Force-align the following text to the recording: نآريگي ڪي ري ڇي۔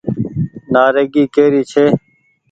نآريگي 0.73 1.23
ڪي 1.33 1.45
ري 1.53 1.63
ڇي۔ 1.71 1.85